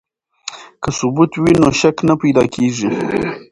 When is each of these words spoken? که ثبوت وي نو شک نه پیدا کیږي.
که 0.81 0.89
ثبوت 0.99 1.31
وي 1.41 1.53
نو 1.61 1.67
شک 1.79 1.97
نه 2.07 2.15
پیدا 2.21 2.43
کیږي. 2.53 2.89